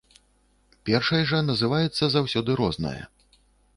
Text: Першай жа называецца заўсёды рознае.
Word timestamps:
Першай 0.89 1.21
жа 1.31 1.39
называецца 1.49 2.03
заўсёды 2.17 2.51
рознае. 2.63 2.99